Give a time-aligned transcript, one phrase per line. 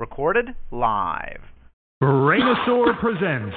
[0.00, 1.42] Recorded live.
[2.02, 3.54] Brainosaur presents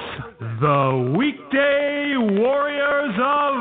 [0.60, 3.54] the Weekday Warriors of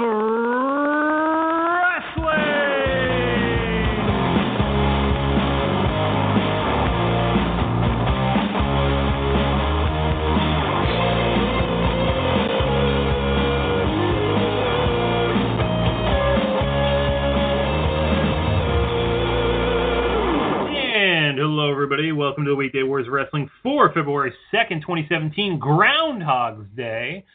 [21.34, 22.12] And hello, everybody.
[22.12, 27.26] Welcome to the Weekday Wars Wrestling for February 2nd, 2017, Groundhog's Day.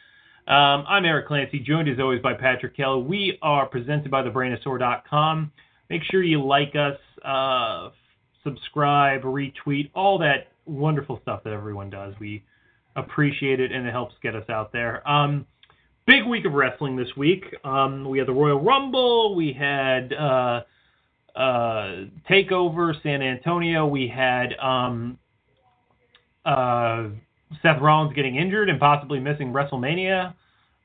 [0.47, 3.03] Um, I'm Erik Clancy, joined as always by Patrick Kelly.
[3.03, 5.51] We are presented by thebrainosaur.com.
[5.89, 7.89] Make sure you like us, uh,
[8.41, 12.13] subscribe, retweet, all that wonderful stuff that everyone does.
[12.21, 12.45] We
[12.95, 15.05] appreciate it, and it helps get us out there.
[15.05, 15.45] Um,
[16.07, 17.43] big week of wrestling this week.
[17.65, 19.35] Um, we had the Royal Rumble.
[19.35, 20.13] We had.
[20.13, 20.61] Uh,
[21.39, 23.87] uh, Takeover San Antonio.
[23.87, 25.17] We had um,
[26.45, 27.07] uh,
[27.61, 30.33] Seth Rollins getting injured and possibly missing WrestleMania.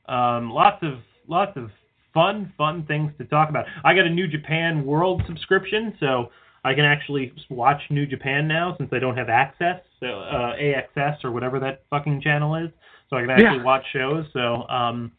[0.07, 1.71] Um, lots of lots of
[2.13, 3.67] fun fun things to talk about.
[3.85, 6.31] I got a New Japan World subscription, so
[6.63, 11.25] I can actually watch New Japan now since I don't have access, so uh, AXS
[11.25, 12.71] or whatever that fucking channel is.
[13.11, 13.65] So I can actually Yeah.
[13.65, 14.25] watch shows.
[14.33, 15.11] So um,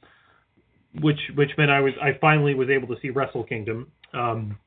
[1.01, 3.91] which which meant I was I finally was able to see Wrestle Kingdom.
[4.13, 4.57] Um,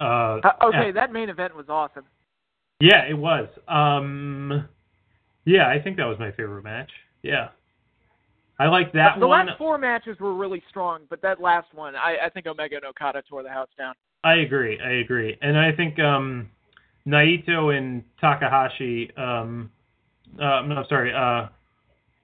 [0.00, 2.04] uh, Uh, okay, at- that main event was awesome.
[2.80, 3.48] yeah, it was.
[3.68, 4.68] Um,
[5.44, 6.90] yeah, I think that was my favorite match.
[7.22, 7.48] Yeah,
[8.58, 9.46] I like that the one.
[9.46, 12.84] last four matches were really strong, but that last one, I, I think Omega and
[12.84, 13.94] Okada tore the house down.
[14.24, 14.78] I agree.
[14.80, 16.48] I agree, and I think um,
[17.06, 19.10] Naito and Takahashi.
[19.16, 19.70] Um,
[20.36, 21.12] uh, no, I'm sorry.
[21.12, 21.48] Uh,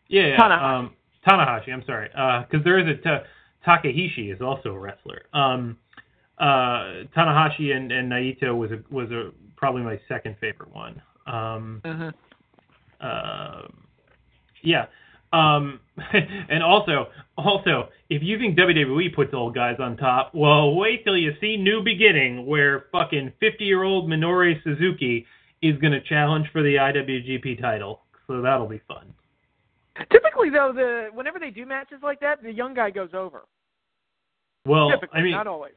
[0.08, 0.78] yeah, yeah, Tanahashi.
[0.78, 1.72] Um, Tanahashi.
[1.72, 2.08] I'm sorry,
[2.48, 3.22] because there is a ta-
[3.64, 5.22] Takahashi is also a wrestler.
[5.34, 5.76] Um,
[6.40, 11.00] uh, Tanahashi and, and Naito was a was a probably my second favorite one.
[11.26, 13.06] Um, Mm-hmm.
[13.06, 13.72] um,
[14.62, 14.86] yeah.
[15.32, 15.80] Um,
[16.48, 17.06] and also,
[17.36, 21.56] also, if you think WWE puts old guys on top, well, wait till you see
[21.56, 25.26] New Beginning, where fucking 50-year-old Minoru Suzuki
[25.62, 28.00] is going to challenge for the IWGP title.
[28.26, 29.12] So that'll be fun.
[30.10, 33.42] Typically, though, the whenever they do matches like that, the young guy goes over.
[34.64, 35.72] Well, Typically, I mean, not always.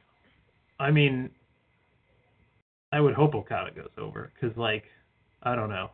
[0.84, 1.30] I mean,
[2.92, 4.84] I would hope Okada goes over because, like,
[5.42, 5.90] I don't know.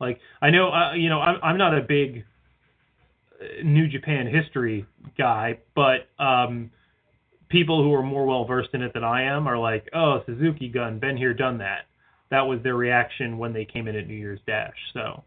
[0.00, 2.24] Like, I know, uh, you know, I'm I'm not a big
[3.40, 4.86] uh, New Japan history
[5.18, 6.70] guy, but um,
[7.50, 10.68] people who are more well versed in it than I am are like, oh, Suzuki
[10.68, 11.82] Gun, been here, done that.
[12.30, 14.76] That was their reaction when they came in at New Year's Dash.
[14.94, 15.22] So,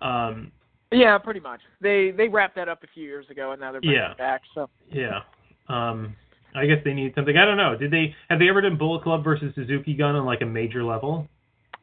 [0.00, 0.52] um,
[0.92, 1.60] Yeah, pretty much.
[1.80, 4.12] They they wrapped that up a few years ago, and now they're bringing Yeah.
[4.12, 4.42] it back.
[4.54, 5.20] So yeah.
[5.68, 6.14] Um,
[6.54, 7.36] I guess they need something.
[7.36, 7.76] I don't know.
[7.76, 10.84] Did they have they ever done Bullet Club versus Suzuki Gun on like a major
[10.84, 11.28] level?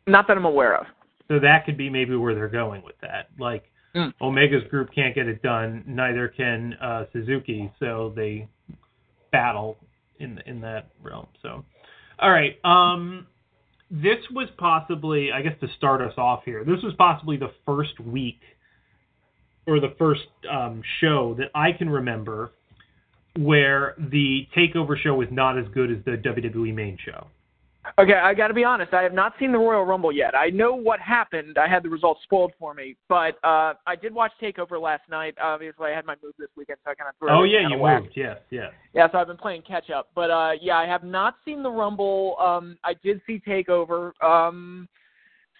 [0.07, 0.87] not that I'm aware of.
[1.27, 3.29] So that could be maybe where they're going with that.
[3.37, 4.13] Like Mm.
[4.21, 8.47] Omega's group can't get it done, neither can uh, Suzuki, so they
[9.31, 9.77] battle
[10.19, 11.27] in in that realm.
[11.41, 11.65] So,
[12.19, 12.57] all right.
[12.63, 13.25] Um,
[13.89, 16.63] this was possibly, I guess, to start us off here.
[16.63, 18.41] This was possibly the first week
[19.65, 22.51] or the first um, show that I can remember
[23.39, 27.27] where the Takeover show was not as good as the WWE main show.
[27.97, 28.93] Okay, I got to be honest.
[28.93, 30.35] I have not seen the Royal Rumble yet.
[30.35, 31.57] I know what happened.
[31.57, 35.35] I had the results spoiled for me, but uh, I did watch Takeover last night.
[35.41, 37.75] Obviously, I had my move this weekend, so I kind of threw Oh yeah, you
[37.75, 38.03] of whack.
[38.03, 38.13] moved.
[38.15, 38.71] Yes, yes.
[38.93, 40.09] Yeah, so I've been playing catch up.
[40.13, 42.35] But uh yeah, I have not seen the Rumble.
[42.39, 44.11] Um I did see Takeover.
[44.21, 44.87] Um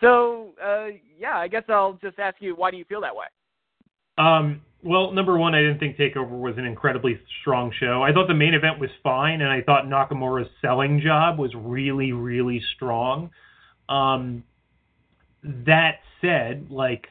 [0.02, 0.88] so uh
[1.18, 3.26] yeah, I guess I'll just ask you why do you feel that way?
[4.20, 8.02] Um, well, number one, I didn't think Takeover was an incredibly strong show.
[8.04, 12.12] I thought the main event was fine, and I thought Nakamura's selling job was really,
[12.12, 13.32] really strong.
[13.90, 14.44] Um,
[15.44, 17.08] that said, like,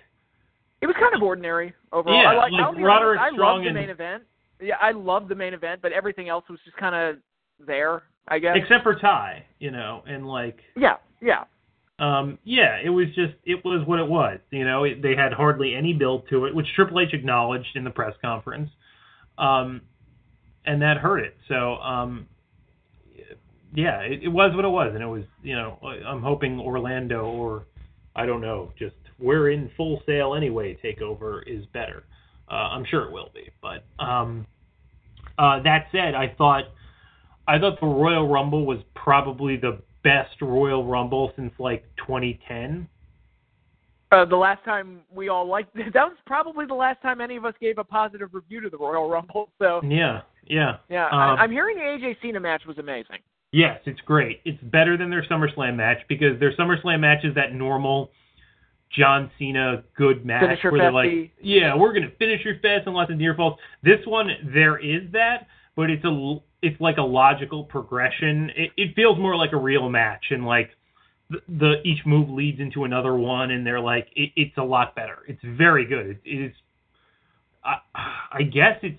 [0.81, 2.23] It was kind of ordinary overall.
[2.23, 4.23] Yeah, I like, like Roderick honest, I Strong loved the and- main event.
[4.61, 7.17] Yeah, I loved the main event, but everything else was just kind of
[7.65, 8.57] there, I guess.
[8.57, 11.45] except for Tye, you know, and like, yeah, yeah.
[11.99, 14.39] Um, yeah, it was just, it was what it was.
[14.51, 17.85] You know, it, they had hardly any build to it, which Triple H acknowledged in
[17.85, 18.71] the press conference,
[19.37, 19.83] um,
[20.65, 21.37] and that hurt it.
[21.49, 22.29] So, um,
[23.75, 27.25] yeah, it, it was what it was, and it was you know I'm hoping Orlando
[27.27, 27.67] or
[28.17, 30.79] I don't know, just we're in Full Sail anyway.
[30.83, 32.05] Takeover is better.
[32.51, 34.47] Uh, I'm sure it will be, but um,
[35.39, 36.65] uh, that said, I thought
[37.47, 42.89] I thought the Royal Rumble was probably the best Royal Rumble since like 2010.
[44.11, 47.45] Uh, the last time we all liked that was probably the last time any of
[47.45, 49.51] us gave a positive review to the Royal Rumble.
[49.59, 53.19] So Yeah, yeah, yeah, Um, I, I'm hearing the AJ Cena match was amazing.
[53.53, 54.41] Yes, it's great.
[54.45, 58.11] It's better than their SummerSlam match because their SummerSlam match is that normal
[58.91, 62.95] John Cena good match Finisher where they're like, yeah, we're gonna finish your fest and
[62.95, 63.59] lots of near falls.
[63.83, 65.49] This one there is that,
[65.79, 68.51] but it's a it's like a logical progression.
[68.57, 70.71] It, it feels more like a real match and like
[71.31, 74.97] the, the each move leads into another one and they're like it, it's a lot
[74.97, 75.19] better.
[75.29, 76.07] It's very good.
[76.07, 76.53] It, it is.
[77.65, 77.77] I,
[78.33, 78.99] I guess it's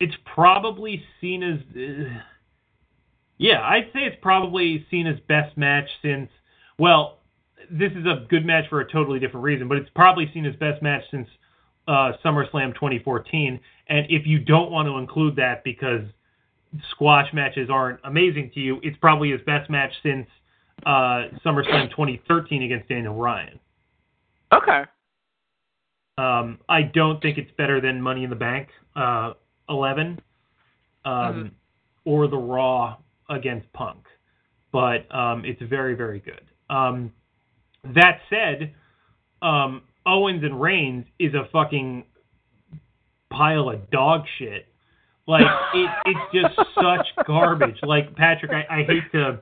[0.00, 1.60] it's probably Cena's.
[1.76, 2.20] Uh,
[3.36, 6.30] yeah, I'd say it's probably Cena's best match since.
[6.78, 7.18] Well,
[7.70, 10.82] this is a good match for a totally different reason, but it's probably Cena's best
[10.82, 11.28] match since
[11.88, 13.60] uh, SummerSlam 2014.
[13.88, 16.02] And if you don't want to include that because
[16.90, 20.26] squash matches aren't amazing to you, it's probably his best match since
[20.86, 23.58] uh, SummerSlam 2013 against Daniel Bryan.
[24.52, 24.82] Okay.
[26.16, 29.32] Um, I don't think it's better than Money in the Bank uh,
[29.68, 30.20] 11
[31.04, 31.50] um, Mhm.
[32.04, 32.96] or the Raw
[33.28, 34.06] against Punk,
[34.72, 36.42] but um, it's very, very good.
[36.70, 37.12] Um,
[37.84, 38.74] that said,
[39.42, 42.04] um, Owens and Reigns is a fucking
[43.30, 44.66] pile of dog shit.
[45.26, 47.78] Like it, it's just such garbage.
[47.82, 49.40] Like Patrick, I, I hate to,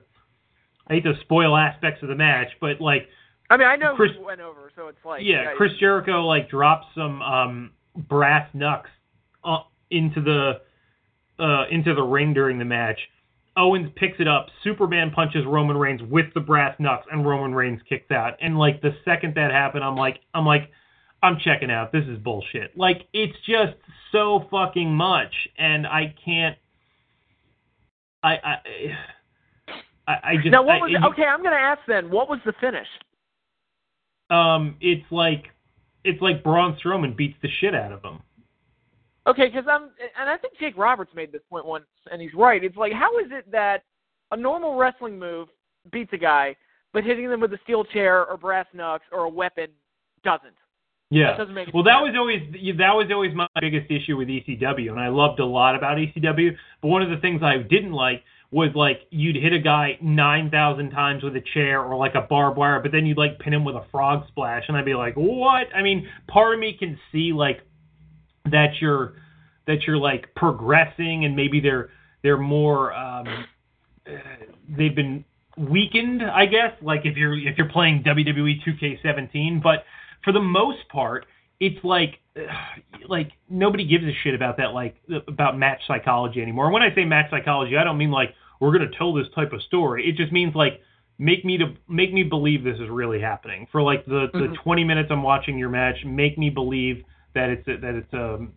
[0.88, 3.09] I hate to spoil aspects of the match, but like
[3.50, 6.87] I mean, I know Chris- went over, so it's like yeah, Chris Jericho like drops
[6.94, 7.70] some um,
[8.09, 8.88] brass knucks
[9.44, 9.59] uh,
[9.91, 10.62] into the
[11.38, 12.99] uh, into the ring during the match.
[13.56, 14.46] Owens picks it up.
[14.64, 18.34] Superman punches Roman Reigns with the brass knucks, and Roman Reigns kicks out.
[18.40, 20.70] And like the second that happened, I'm like, I'm like,
[21.22, 21.93] I'm checking out.
[21.93, 22.76] This is bullshit.
[22.76, 23.75] Like it's just
[24.10, 26.56] so fucking much, and I can't.
[28.22, 28.56] I I
[30.08, 31.25] I, I just Now, what I- was okay?
[31.25, 32.10] I'm going to ask then.
[32.10, 32.88] What was the finish?
[34.31, 35.44] um, it's like
[36.04, 38.20] it's like Braun Strowman beats the shit out of him.
[39.27, 39.91] Okay, because I'm,
[40.21, 42.63] and I think Jake Roberts made this point once, and he's right.
[42.63, 43.85] It's like, how is it that
[44.33, 45.49] a normal wrestling move
[45.93, 46.57] beats a guy,
[46.93, 49.69] but hitting them with a steel chair or brass knucks or a weapon
[50.25, 50.55] doesn't?
[51.11, 51.33] Yeah.
[51.33, 52.41] That doesn't make any well, that was always
[52.79, 56.57] that was always my biggest issue with ECW, and I loved a lot about ECW.
[56.81, 60.51] But one of the things I didn't like was like you'd hit a guy nine
[60.51, 63.53] thousand times with a chair or like a barbed wire, but then you'd like pin
[63.53, 65.67] him with a frog splash, and I'd be like, what?
[65.75, 67.61] I mean, part of me can see like
[68.50, 69.15] that you're
[69.67, 71.91] that you're like progressing, and maybe they're
[72.23, 73.27] they're more um,
[74.06, 74.12] uh,
[74.77, 75.25] they've been
[75.56, 76.73] weakened, I guess.
[76.81, 79.85] Like if you're if you're playing WWE 2K17, but
[80.25, 81.27] for the most part,
[81.61, 82.19] it's like
[83.09, 84.97] like nobody gives a shit about that like
[85.29, 86.71] about match psychology anymore.
[86.71, 89.62] When I say match psychology, I don't mean like we're gonna tell this type of
[89.62, 90.09] story.
[90.09, 90.81] It just means like
[91.19, 93.67] make me to make me believe this is really happening.
[93.71, 94.55] For like the the Mhm.
[94.62, 98.52] 20 minutes I'm watching your match, make me believe that it's a, that it's um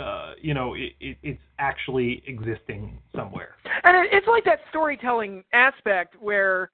[0.00, 3.56] uh, you know it, it, it's actually existing somewhere.
[3.84, 6.70] And it, it's like that storytelling aspect where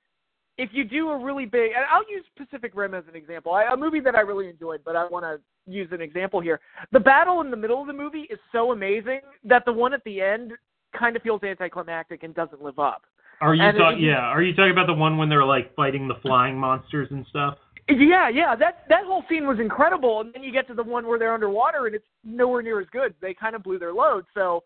[0.59, 3.65] if you do a really big, and I'll use Pacific Rim as an example, I,
[3.73, 5.41] a movie that I really enjoyed, but I want to
[5.73, 6.59] use an example here.
[6.91, 10.03] The battle in the middle of the movie is so amazing that the one at
[10.05, 10.53] the end
[10.99, 13.03] kind of feels anticlimactic and doesn't live up.
[13.41, 14.05] Are you And it- talking?
[14.05, 14.17] Yeah.
[14.19, 17.57] Are you talking about the one when they're like fighting the flying monsters and stuff?
[17.89, 21.07] Yeah, yeah, that that whole scene was incredible, and then you get to the one
[21.07, 23.15] where they're underwater, and it's nowhere near as good.
[23.23, 24.63] They kind of blew their load, so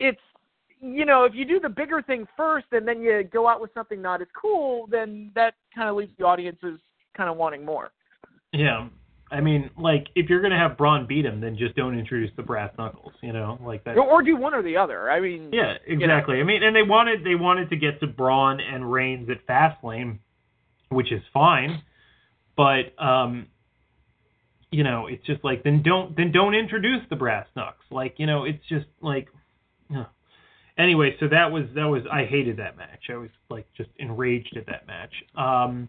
[0.00, 0.20] it's
[0.80, 3.72] you know if you do the bigger thing first, and then you go out with
[3.74, 6.80] something not as cool, then that kind of leaves the audiences
[7.16, 7.90] kind of wanting more.
[8.52, 8.88] Yeah.
[9.30, 12.42] I mean, like if you're gonna have Braun beat him, then just don't introduce the
[12.42, 13.12] brass knuckles.
[13.20, 13.96] You know, like that.
[13.98, 15.10] Or, or do one or the other.
[15.10, 16.04] I mean, Yeah, you know.
[16.04, 16.40] exactly.
[16.40, 20.18] I mean, and they wanted they wanted to get to Braun and Reigns at Fastlane,
[20.88, 21.82] which is fine,
[22.58, 23.46] but um,
[24.70, 27.84] you know, it's just like then don't then don't introduce the brass knucks.
[27.90, 29.28] Like you know, it's just like.
[30.78, 33.10] Anyway, so that was that was I hated that match.
[33.10, 35.12] I was like just enraged at that match.
[35.34, 35.88] Um,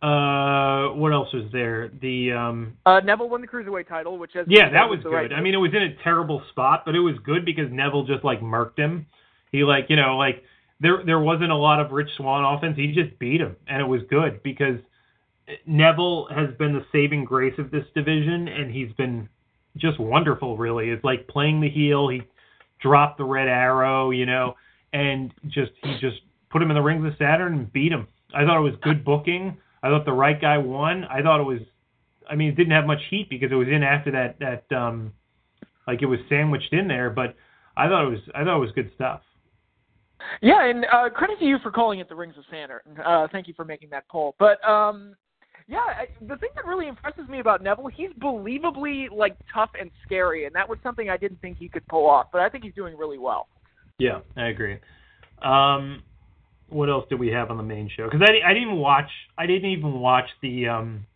[0.00, 1.90] uh, what else was there?
[2.00, 5.28] The um, Uh, Neville won the cruiserweight title, which has yeah, that was the right
[5.28, 5.36] good.
[5.36, 8.24] I mean, it was in a terrible spot, but it was good because Neville just
[8.24, 9.06] like murked him.
[9.50, 10.44] He like, you know, like
[10.80, 12.76] there there wasn't a lot of Rich Swann offense.
[12.76, 14.78] He just beat him, and it was good because
[15.66, 19.28] Neville has been the saving grace of this division, and he's been
[19.76, 20.56] just wonderful.
[20.56, 22.08] Really, it's like playing the heel.
[22.08, 22.22] He
[22.80, 24.54] dropped the red arrow, you know,
[24.92, 28.06] and just he just put him in the rings of Saturn and beat him.
[28.34, 29.56] I thought it was good booking.
[29.82, 31.04] I thought the right guy won.
[31.04, 31.60] I thought it was.
[32.28, 35.12] I mean, it didn't have much heat because it was in after that that um,
[35.86, 37.10] like it was sandwiched in there.
[37.10, 37.34] But
[37.76, 39.22] I thought it was I thought it was good stuff.
[40.40, 42.80] Yeah, and uh, credit to you for calling it the Rings of Saturn.
[43.04, 44.36] Uh, thank you for making that poll.
[44.38, 45.16] But um,
[45.68, 49.90] yeah, I, the thing that really impresses me about Neville, he's believably like tough and
[50.04, 52.26] scary, and that was something I didn't think he could pull off.
[52.32, 53.48] But I think he's doing really well.
[53.98, 54.78] Yeah, I agree.
[55.42, 56.02] Um,
[56.68, 58.04] what else did we have on the main show?
[58.04, 61.06] Because I, I didn't even watch I didn't even watch the um,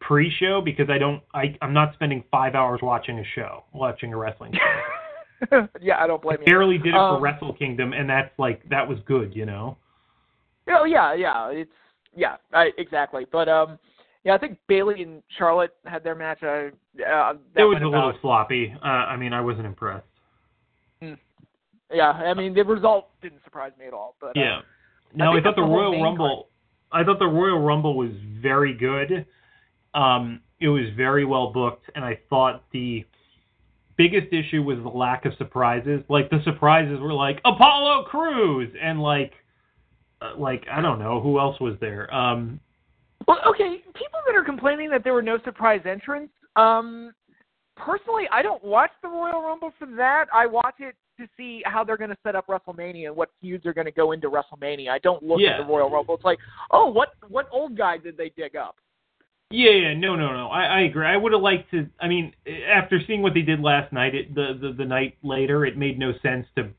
[0.00, 4.16] pre-show because I don't I I'm not spending five hours watching a show, watching a
[4.16, 5.68] wrestling show.
[5.80, 6.46] yeah, I don't blame you.
[6.46, 9.76] Barely did it Um, for Wrestle Kingdom, and that's like that was good, you know.
[10.68, 11.70] Oh yeah, yeah, it's
[12.16, 13.26] yeah, I, exactly.
[13.30, 13.78] But um,
[14.24, 16.42] yeah, I think Bayley and Charlotte had their match.
[16.42, 18.74] Uh, uh, that it was a little sloppy.
[18.82, 20.06] Uh, I mean, I wasn't impressed.
[21.92, 24.16] Yeah, I mean the result didn't surprise me at all.
[24.20, 24.60] But uh, Yeah.
[25.14, 26.48] No, I, think thought the Royal Rumble.
[26.90, 29.26] I thought the Royal Rumble was very good.
[29.94, 33.04] Um, it was very well booked, and I thought the
[33.96, 36.00] biggest issue was the lack of surprises.
[36.08, 39.32] Like the surprises were like Apollo Crews and like,
[40.20, 42.12] uh, like I don't know who else was there.
[42.12, 42.58] Um,
[43.26, 47.12] Well, okay, people that are complaining that there were no surprise entrants, um,
[47.76, 50.26] personally, I don't watch the Royal Rumble for that.
[50.32, 53.66] I watch it to see how they're going to set up WrestleMania and what feuds
[53.66, 54.90] are going to go into WrestleMania.
[54.90, 55.52] I don't look Yeah.
[55.52, 56.14] at the Royal Rumble.
[56.14, 56.38] It's like,
[56.70, 58.76] oh, what what old guy did they dig up?
[59.50, 60.48] Yeah, yeah, no, no, no.
[60.48, 61.06] I, I agree.
[61.06, 61.88] I would have liked to.
[62.00, 62.32] I mean,
[62.68, 65.98] after seeing what they did last night, it, the, the the night later, it made
[65.98, 66.70] no sense to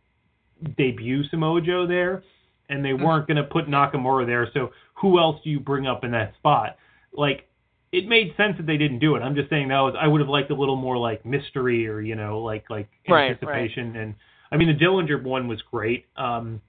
[0.78, 2.24] debut Samoa Joe there,
[2.70, 4.50] and they weren't going to put Nakamura there.
[4.54, 6.78] So who else do you bring up in that spot?
[7.14, 7.48] Like,
[7.92, 9.22] it made sense that they didn't do it.
[9.22, 12.02] I'm just saying that was I would have liked a little more like mystery or
[12.02, 13.96] you know like like Right, anticipation.
[13.96, 14.16] And
[14.52, 16.06] I mean, the Dillinger one was great.
[16.18, 16.62] Um,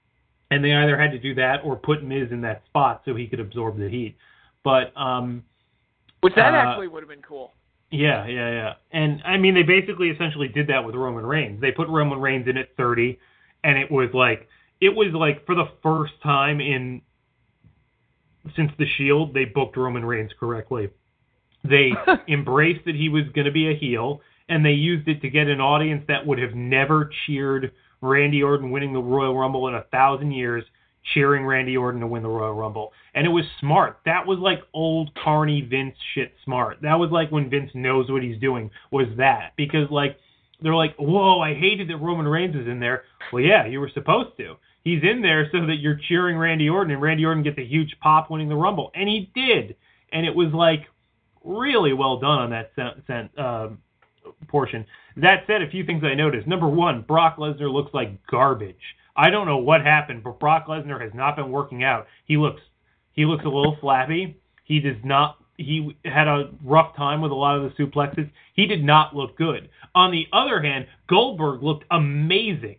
[0.50, 3.26] and they either had to do that or put Miz in that spot so he
[3.26, 4.16] could absorb the heat.
[4.62, 5.45] But um,
[6.21, 7.52] Which that Uh, actually would have been cool.
[7.90, 8.75] yeah, yeah, yeah.
[8.92, 11.61] And I mean, they basically essentially did that with Roman Reigns.
[11.61, 13.18] They put Roman Reigns in at 30,
[13.64, 14.49] and it was like
[14.80, 17.00] it was like for the first time in
[18.55, 20.91] since the Shield, they booked Roman Reigns correctly.
[21.65, 21.91] They
[22.29, 25.49] embraced that he was going to be a heel, and they used it to get
[25.49, 29.85] an audience that would have never cheered Randy Orton winning the Royal Rumble in a
[29.91, 30.65] thousand years,
[31.15, 32.93] cheering Randy Orton to win the Royal Rumble.
[33.15, 33.99] And it was smart.
[34.05, 36.79] That was like old carny Vince shit smart.
[36.83, 39.53] That was like when Vince knows what he's doing, was that.
[39.57, 40.19] Because like
[40.61, 43.05] they're like, Whoa, I hated that Roman Reigns is in there.
[43.33, 44.57] Well yeah, you were supposed to.
[44.87, 47.97] He's in there so that you're cheering Randy Orton and Randy Orton gets a huge
[48.00, 48.93] pop winning the Rumble.
[48.95, 49.75] And he did.
[50.12, 50.85] And it was like
[51.43, 53.78] really well done on that sen- sen- um,
[54.47, 54.87] portion.
[55.16, 56.47] That said, a few things I noticed.
[56.47, 58.76] Number one, Brock Lesnar looks like garbage.
[59.16, 62.07] I don't know what happened, but Brock Lesnar has not been working out.
[62.25, 62.61] He looks
[63.11, 64.37] he looks a little flabby.
[64.62, 68.31] He does not he had a rough time with a lot of the suplexes.
[68.55, 69.69] He did not look good.
[69.97, 72.76] On the other hand, Goldberg looked amazing.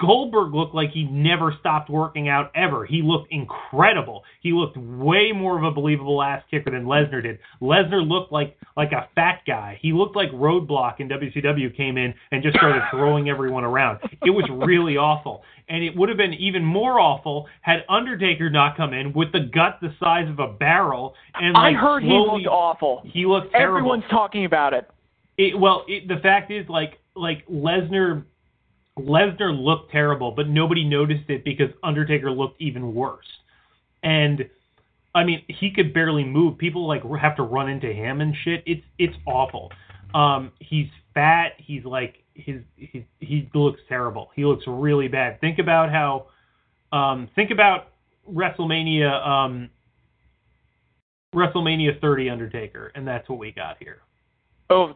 [0.00, 2.86] Goldberg looked like he never stopped working out ever.
[2.86, 4.24] He looked incredible.
[4.40, 7.38] He looked way more of a believable ass kicker than Lesnar did.
[7.60, 9.78] Lesnar looked like like a fat guy.
[9.82, 13.98] He looked like Roadblock in WCW came in and just started throwing everyone around.
[14.24, 15.42] It was really awful.
[15.68, 19.50] And it would have been even more awful had Undertaker not come in with the
[19.52, 23.02] gut the size of a barrel and I like heard he slowly, looked awful.
[23.04, 23.78] He looked terrible.
[23.78, 24.88] Everyone's talking about it.
[25.36, 28.24] It, well, it, the fact is, like, like Lesnar,
[28.98, 33.26] Lesnar looked terrible, but nobody noticed it because Undertaker looked even worse.
[34.02, 34.48] And
[35.14, 36.58] I mean, he could barely move.
[36.58, 38.62] People like have to run into him and shit.
[38.66, 39.72] It's it's awful.
[40.14, 41.52] Um, he's fat.
[41.58, 44.30] He's like his his he looks terrible.
[44.34, 45.40] He looks really bad.
[45.40, 46.26] Think about how,
[46.96, 47.88] um, think about
[48.30, 49.70] WrestleMania, um,
[51.34, 54.00] WrestleMania 30 Undertaker, and that's what we got here
[54.70, 54.94] Oh.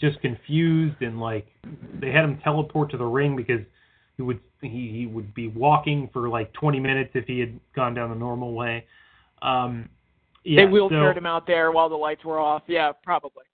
[0.00, 1.46] Just confused and like
[2.00, 3.60] they had him teleport to the ring because
[4.16, 7.94] he would he, he would be walking for like 20 minutes if he had gone
[7.94, 8.86] down the normal way.
[9.42, 9.88] Um,
[10.44, 12.62] yeah, they wheelchaired so, him out there while the lights were off.
[12.66, 13.44] Yeah, probably.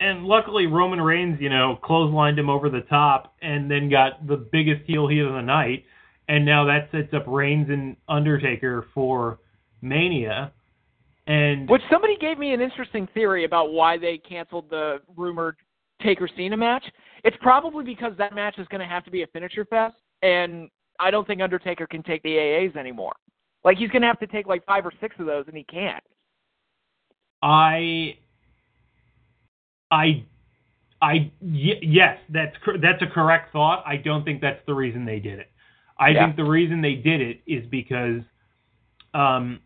[0.00, 4.36] and luckily Roman Reigns, you know, clotheslined him over the top and then got the
[4.36, 5.84] biggest heel heat of the night,
[6.28, 9.38] and now that sets up Reigns and Undertaker for
[9.82, 10.52] Mania.
[11.26, 15.56] And Which somebody gave me an interesting theory about why they canceled the rumored
[16.02, 16.84] Taker Cena match.
[17.24, 20.68] It's probably because that match is going to have to be a finisher fest, and
[21.00, 23.14] I don't think Undertaker can take the AAs anymore.
[23.64, 25.64] Like he's going to have to take like five or six of those, and he
[25.64, 26.02] can't.
[27.42, 28.16] I,
[29.90, 30.24] I,
[31.00, 33.82] I, y- yes, that's that's a correct thought.
[33.86, 35.50] I don't think that's the reason they did it.
[35.98, 36.26] I Yeah.
[36.26, 38.22] think the reason they did it is because
[39.14, 39.60] um,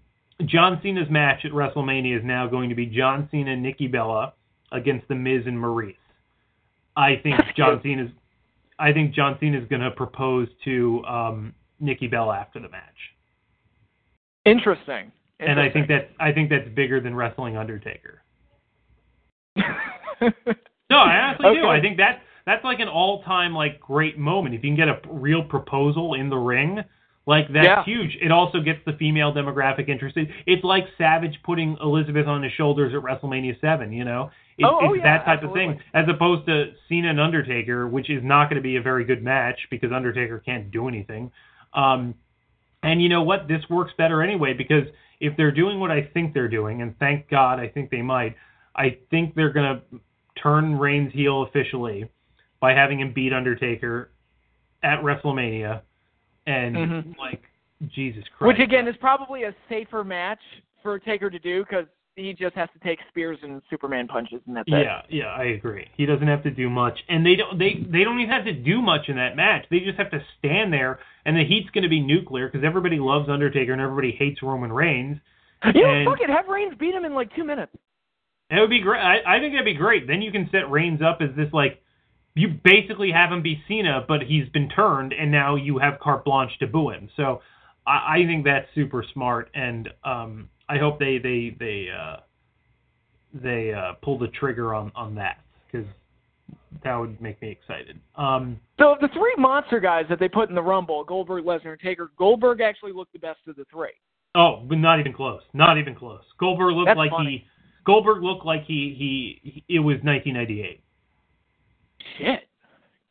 [0.46, 4.32] John Cena's match at WrestleMania is now going to be John Cena and Nikki Bella
[4.72, 5.94] against The Miz and Maryse.
[6.96, 8.10] I think John Cena's
[8.78, 12.96] I think John Cena is going to propose to um, Nikki Bella after the match,
[14.44, 15.12] Interesting.
[15.40, 18.22] and I think that I think that's bigger than wrestling Undertaker.
[20.90, 21.66] No, I honestly do.
[21.68, 24.54] I think that that's like an all-time like great moment.
[24.54, 26.80] If you can get a real proposal in the ring,
[27.26, 27.84] like that's Yeah.
[27.84, 28.18] huge.
[28.20, 30.28] It also gets the female demographic interested.
[30.46, 33.90] It's like Savage putting Elizabeth on his shoulders at WrestleMania Seven.
[33.90, 37.10] You know, it's, Oh, oh, it's yeah, that type of thing, as opposed to Cena
[37.10, 40.70] and Undertaker, which is not going to be a very good match because Undertaker can't
[40.70, 41.30] do anything.
[41.74, 42.14] Um,
[42.82, 43.48] and you know what?
[43.48, 44.86] This works better anyway because
[45.20, 48.36] if they're doing what I think they're doing, and thank God I think they might,
[48.74, 50.00] I think they're going to
[50.40, 52.10] turn Reigns heel officially
[52.60, 54.10] by having him beat Undertaker
[54.82, 55.82] at WrestleMania.
[56.46, 57.16] And, Mhm.
[57.18, 57.44] like,
[57.88, 58.48] Jesus Christ.
[58.48, 60.40] Which again is probably a safer match
[60.82, 64.56] for Taker to do because he just has to take spears and Superman punches, and
[64.56, 64.72] that's it.
[64.84, 65.88] Yeah, yeah, I agree.
[65.96, 68.52] He doesn't have to do much, and they don't they they don't even have to
[68.52, 69.64] do much in that match.
[69.70, 72.98] They just have to stand there, and the heat's going to be nuclear because everybody
[72.98, 75.18] loves Undertaker and everybody hates Roman Reigns.
[75.64, 76.28] You know, And- fuck it.
[76.28, 77.72] Have Reigns beat him in like two minutes.
[78.50, 79.00] It would be great.
[79.00, 80.06] I, I think that'd be great.
[80.06, 81.80] Then you can set Reigns up as this like
[82.34, 86.24] you basically have him be Cena, but he's been turned, and now you have carte
[86.24, 87.08] blanche to boo him.
[87.16, 87.42] So
[87.86, 92.16] I, I think that's super smart, and um, I hope they they they uh,
[93.34, 95.38] they uh, pull the trigger on on that
[95.70, 95.86] because
[96.84, 97.98] that would make me excited.
[98.16, 101.80] Um, So the three monster guys that they put in the Rumble, Goldberg, Lesnar, and
[101.80, 103.90] Taker, Goldberg actually looked the best of the three.
[104.34, 105.42] oh, but not even close.
[105.52, 106.22] Not even close.
[106.38, 107.38] Goldberg looked That's like funny.
[107.38, 107.46] he
[107.84, 108.94] Goldberg looked like he,
[109.42, 110.80] he he it was 1998.
[112.18, 112.48] Shit.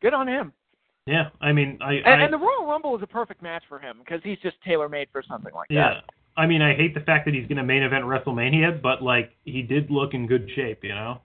[0.01, 0.53] Good on him.
[1.07, 3.79] Yeah, I mean I And, I, and the Royal Rumble is a perfect match for
[3.79, 5.95] him because he's just tailor made for something like Yeah.
[5.95, 6.03] that.
[6.37, 9.31] I mean, I hate the fact that he's going to main event WrestleMania, but like
[9.43, 11.21] he did look in good shape, you know.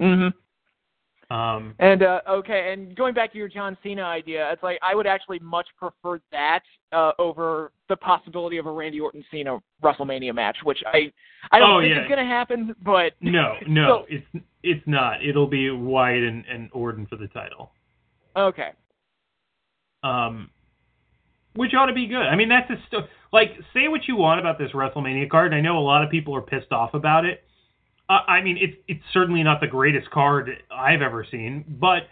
[0.00, 1.34] Mm-hmm.
[1.34, 4.94] Um, And uh, okay, and going back to your John Cena idea, it's like I
[4.94, 6.60] would actually much prefer that
[6.92, 11.12] uh, over the possibility of a Randy Orton Cena WrestleMania match, which I
[11.50, 12.02] I don't Oh, think yeah.
[12.02, 12.74] is going to happen.
[12.84, 15.24] But no, no, So- it's it's not.
[15.24, 17.70] It'll be Wyatt and, and Orton for the title.
[18.36, 18.70] okay,
[20.02, 20.50] Um,
[21.56, 22.22] which ought to be good.
[22.22, 25.52] I mean, that's a sto- like say what you want about this WrestleMania card.
[25.52, 27.42] and I know a lot of people are pissed off about it.
[28.08, 32.02] Uh, I mean, it's it's certainly not the greatest card I've ever seen, but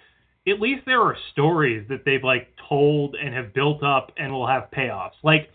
[0.47, 4.47] at least there are stories that they've like told and have built up and will
[4.47, 5.13] have payoffs.
[5.23, 5.51] Like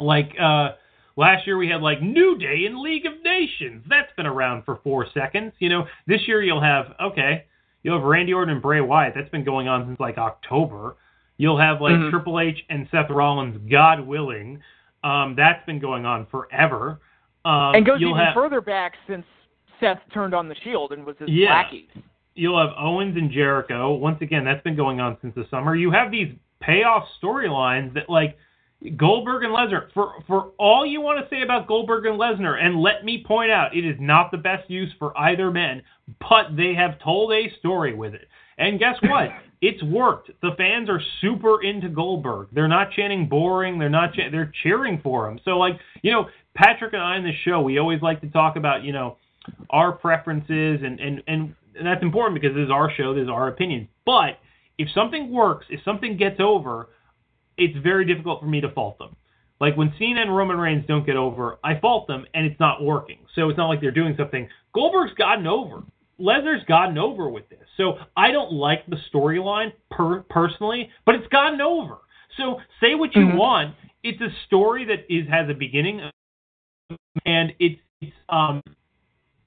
[0.00, 0.70] like uh
[1.16, 3.84] last year we had like New Day in League of Nations.
[3.88, 5.52] That's been around for 4 seconds.
[5.58, 7.44] You know, this year you'll have okay,
[7.82, 9.14] you'll have Randy Orton and Bray Wyatt.
[9.16, 10.96] That's been going on since like October.
[11.38, 12.10] You'll have like Mhm.
[12.10, 14.60] Triple H and Seth Rollins, God willing.
[15.04, 17.00] Um, that's been going on forever.
[17.44, 19.24] Um, and goes even have, further back since
[19.80, 21.50] Seth turned on the Shield and was his Yeah.
[21.54, 21.88] lackey.
[22.34, 23.94] You'll have Owens and Jericho.
[23.94, 25.74] Once again, that's been going on since the summer.
[25.74, 28.36] You have these payoff storylines that like
[28.96, 29.90] Goldberg and Lesnar.
[29.92, 33.50] For for all you want to say about Goldberg and Lesnar, and let me point
[33.50, 35.82] out, it is not the best use for either men,
[36.28, 38.28] but they have told a story with it.
[38.58, 39.30] And guess what?
[39.60, 40.30] It's worked.
[40.40, 42.48] The fans are super into Goldberg.
[42.52, 43.78] They're not chanting boring.
[43.78, 44.14] They're not.
[44.14, 45.40] Cha- they're cheering for him.
[45.44, 48.56] So like you know, Patrick and I in the show, we always like to talk
[48.56, 49.16] about you know
[49.70, 53.28] our preferences and and and and that's important because this is our show, this is
[53.28, 53.88] our opinion.
[54.04, 54.38] But
[54.78, 56.88] if something works, if something gets over,
[57.56, 59.16] it's very difficult for me to fault them.
[59.60, 62.82] Like when Cena and Roman Reigns don't get over, I fault them and it's not
[62.82, 63.18] working.
[63.34, 64.48] So it's not like they're doing something.
[64.72, 65.82] Goldberg's gotten over.
[66.20, 67.64] Lesnar's gotten over with this.
[67.76, 71.98] So I don't like the storyline per- personally, but it's gotten over.
[72.36, 73.36] So say what you Mhm.
[73.36, 73.74] want.
[74.02, 76.00] It's a story that is has a beginning
[77.26, 78.62] and it's, it's um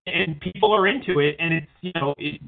[0.07, 2.41] and people are into it and it's you know it,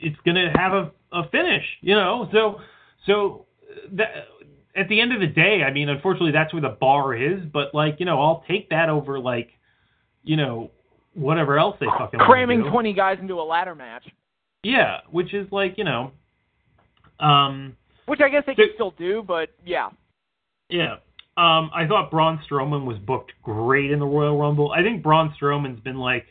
[0.00, 2.60] it's going to have a, a finish you know so
[3.06, 3.46] so
[3.92, 4.28] that
[4.76, 7.74] at the end of the day i mean unfortunately that's where the bar is but
[7.74, 9.50] like you know i'll take that over like
[10.22, 10.70] you know
[11.14, 14.04] whatever else they fucking Cramming twenty guys into a ladder match,
[14.62, 16.10] yeah which is like you know
[17.20, 19.90] um which I guess they So- can still do, but yeah.
[20.68, 20.96] Yeah.
[21.36, 24.72] Um, I thought Braun Strowman was booked great in the Royal Rumble.
[24.72, 26.26] I think Braun Strowman's been like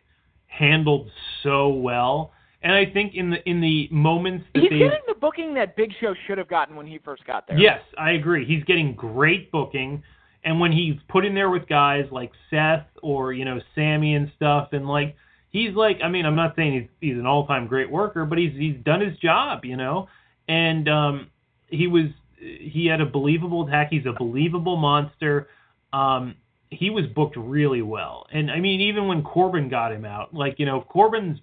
[0.48, 1.10] handled
[1.44, 5.15] so well, and I think in the in the moments that He's they getting the
[5.15, 7.58] booking that Big Show should have gotten when he first got there.
[7.58, 8.46] yes, I agree.
[8.46, 10.04] He's getting great booking,
[10.43, 14.32] and when he's put in there with guys like Seth or you know Sami and
[14.36, 15.15] stuff, and like
[15.51, 18.38] he's like, I mean, I'm not saying he's he's an all time great worker, but
[18.38, 20.08] he's he's done his job, you know,
[20.47, 21.30] and um,
[21.67, 22.06] he was
[22.38, 23.89] he had a believable attack.
[23.91, 25.47] He's a believable monster.
[25.93, 26.36] Um,
[26.69, 30.58] he was booked really well, and I mean, even when Corbin got him out, like
[30.58, 31.39] you know, Corbin's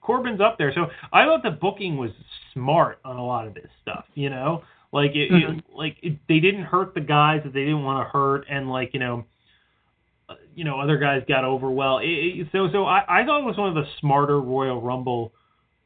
[0.00, 0.72] Corbin's up there.
[0.74, 2.10] So I thought the booking was
[2.52, 4.04] smart on a lot of this stuff.
[4.14, 5.58] You know, like it, Mhm.
[5.58, 8.70] it like it, they didn't hurt the guys that they didn't want to hurt, and
[8.70, 9.24] like you know,
[10.28, 11.98] uh, you know, other guys got over well.
[11.98, 15.32] It, it, so so I, I thought it was one of the smarter Royal Rumble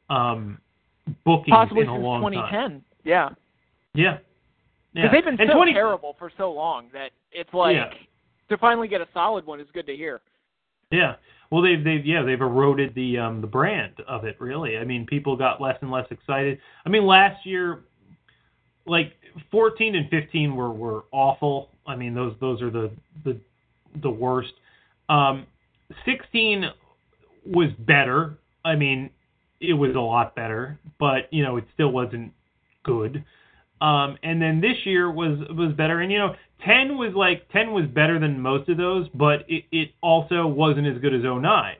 [0.09, 0.59] um,
[1.25, 2.59] bookings Possibly in a since long 2010.
[2.71, 2.83] time.
[3.03, 3.29] Yeah.
[3.93, 4.17] Yeah.
[4.93, 5.11] Because Yeah.
[5.11, 7.89] they've been and so 20 terrible for so long that it's like Yeah.
[8.49, 10.21] to finally get a solid one is good to hear.
[10.91, 11.15] Yeah.
[11.51, 14.77] Well, they've they've yeah they've eroded the um the brand of it really.
[14.77, 16.59] I mean, people got less and less excited.
[16.85, 17.83] I mean, last year,
[18.85, 19.13] like
[19.51, 21.69] 14 and 15 were were awful.
[21.87, 22.91] I mean, those those are the
[23.23, 23.39] the
[24.01, 24.53] the worst.
[25.09, 25.45] Um,
[26.05, 26.65] 16
[27.45, 28.37] was better.
[28.65, 29.09] I mean,
[29.59, 32.31] it was a lot better, but you know, it still wasn't
[32.83, 33.23] good.
[33.81, 36.01] Um, and then this year was was better.
[36.01, 39.65] And you know, ten was like ten was better than most of those, but it,
[39.71, 41.75] it also wasn't as good as 09.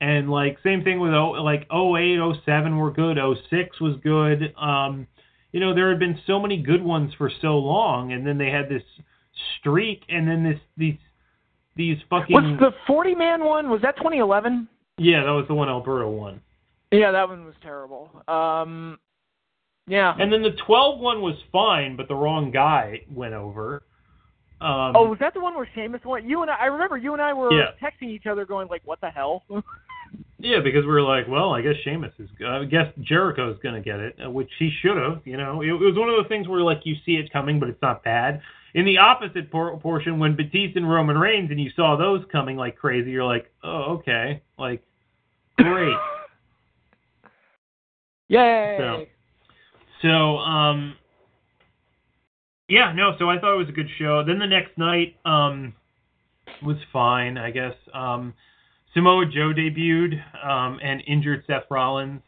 [0.00, 3.18] And like same thing with oh like 08, 07 were good,
[3.50, 4.54] 06 was good.
[4.56, 5.06] Um,
[5.54, 8.50] you know, there had been so many good ones for so long, and then they
[8.50, 8.82] had this
[9.60, 10.98] streak, and then this these
[11.76, 13.70] these fucking Was the 40 man one?
[13.70, 14.68] Was that 2011?
[14.98, 16.40] yeah, that was the one Alberto won.
[16.90, 18.10] Yeah, that one was terrible.
[18.26, 18.98] Um,
[19.86, 20.14] yeah.
[20.18, 23.84] And then the 12 one was fine, but the wrong guy went over.
[24.60, 26.24] Um, oh, was that the one where Sheamus went?
[26.26, 27.70] You and I, I remember you and I were Yeah.
[27.80, 29.44] texting each other, going like, "What the hell?"
[30.44, 32.28] Yeah, because we were like, well, I guess Sheamus is.
[32.46, 35.22] I guess Jericho's going to get it, uh, which he should have.
[35.24, 37.58] You know, it, it was one of those things where like you see it coming,
[37.58, 38.42] but it's not bad.
[38.74, 42.58] In the opposite por- portion, when Batista and Roman Reigns, and you saw those coming
[42.58, 44.82] like crazy, you're like, oh, okay, like
[45.56, 45.96] great.
[48.28, 48.76] Yay!
[48.78, 49.06] So-
[50.02, 50.94] So, um,
[52.68, 53.12] yeah, no.
[53.18, 54.22] So I thought it was a good show.
[54.26, 55.72] Then the next night, um,
[56.62, 57.72] was fine, I guess.
[57.94, 58.34] Um,
[58.94, 60.14] Samoa Joe debuted,
[60.46, 62.22] um, and injured Seth Rollins,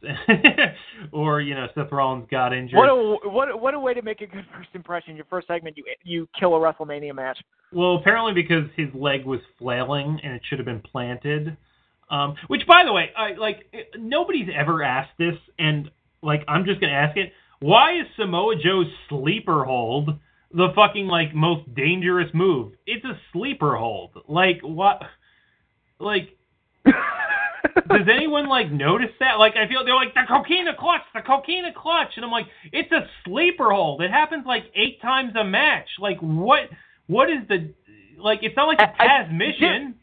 [1.12, 2.76] or you know, Seth Rollins got injured.
[2.76, 5.16] What a what a- what a way to make a good first impression.
[5.16, 7.38] Your first segment, you you kill a WrestleMania match.
[7.72, 11.56] Well, apparently because his leg was flailing and it should have been planted.
[12.10, 13.66] Um, which, by the way, I like
[13.98, 15.90] nobody's ever asked this, and
[16.22, 17.32] like I'm just gonna ask it.
[17.60, 20.10] Why is Samoa Joe's sleeper hold
[20.52, 22.72] the fucking like most dangerous move?
[22.86, 24.10] It's a sleeper hold.
[24.28, 25.00] Like what?
[25.98, 26.35] Like
[27.88, 29.34] does anyone like notice that?
[29.38, 32.90] Like I feel they're like the coquina clutch, the coquina clutch, and I'm like, it's
[32.92, 34.02] a sleeper hold.
[34.02, 35.88] It happens like eight times a match.
[35.98, 36.70] Like what?
[37.06, 37.72] What is the
[38.18, 38.40] like?
[38.42, 39.94] It's not like a Tazmission.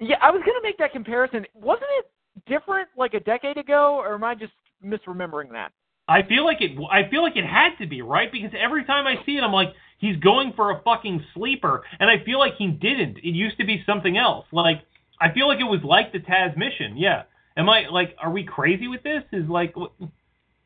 [0.00, 1.44] yeah, I was gonna make that comparison.
[1.54, 2.06] Wasn't it
[2.46, 4.52] different like a decade ago, or am I just
[4.84, 5.72] misremembering that?
[6.08, 6.72] I feel like it.
[6.90, 9.52] I feel like it had to be right because every time I see it, I'm
[9.52, 13.18] like, he's going for a fucking sleeper, and I feel like he didn't.
[13.18, 14.46] It used to be something else.
[14.52, 14.78] Like
[15.20, 16.94] I feel like it was like the Tazmission.
[16.96, 17.24] Yeah.
[17.56, 18.14] Am I like?
[18.22, 19.22] Are we crazy with this?
[19.32, 19.76] Is like.
[19.76, 19.92] What,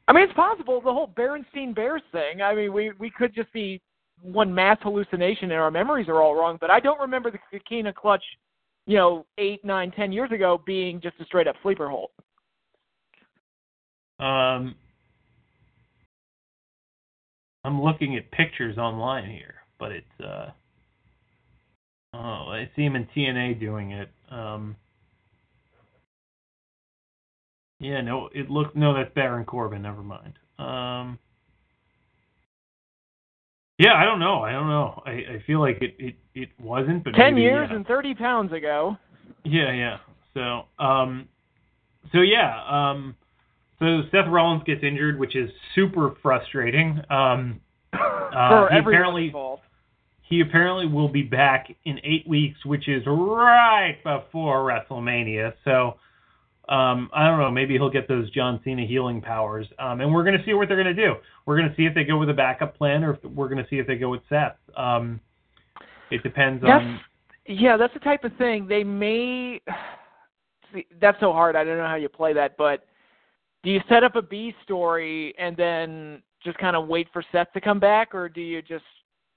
[0.06, 2.42] I mean, it's possible the whole Berenstein Bears thing.
[2.42, 3.80] I mean, we we could just be
[4.22, 6.56] one mass hallucination and our memories are all wrong.
[6.60, 8.22] But I don't remember the Coquina clutch,
[8.86, 12.10] you know, eight, nine, ten years ago being just a straight up sleeper hold.
[14.20, 14.76] Um,
[17.64, 20.50] I'm looking at pictures online here, but it's uh
[22.14, 22.18] oh,
[22.50, 24.10] I see him in TNA doing it.
[24.30, 24.76] Um,
[27.80, 29.82] yeah, no, it looked no, that's Baron Corbin.
[29.82, 30.34] Never mind.
[30.58, 31.18] Um,
[33.78, 34.40] yeah, I don't know.
[34.42, 35.02] I don't know.
[35.04, 37.76] I, I feel like it it it wasn't, but Ten maybe, years yeah.
[37.76, 38.96] and thirty pounds ago.
[39.44, 39.96] Yeah, yeah.
[40.32, 41.28] So, um,
[42.12, 43.14] so yeah, um,
[43.78, 47.00] so Seth Rollins gets injured, which is super frustrating.
[47.10, 47.60] Um,
[47.92, 49.62] For he apparently- involved.
[50.26, 55.52] He apparently will be back in eight weeks, which is right before WrestleMania.
[55.64, 55.96] So,
[56.68, 57.50] um, I don't know.
[57.50, 60.68] Maybe he'll get those John Cena healing powers, um, and we're going to see what
[60.68, 61.16] they're going to do.
[61.44, 63.62] We're going to see if they go with a backup plan, or if we're going
[63.62, 64.56] to see if they go with Seth.
[64.76, 65.20] Um,
[66.10, 67.00] it depends That's on.
[67.46, 69.60] yeah, that's the type of thing they may.
[70.72, 71.54] See, that's so hard.
[71.54, 72.86] I don't know how you play that, but
[73.62, 77.52] do you set up a B story and then just kind of wait for Seth
[77.52, 78.84] to come back, or do you just